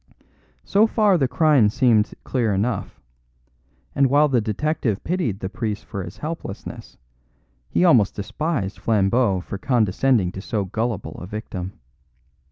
[0.63, 2.99] So far the crime seemed clear enough;
[3.93, 6.97] and while the detective pitied the priest for his helplessness,
[7.69, 11.73] he almost despised Flambeau for condescending to so gullible a victim.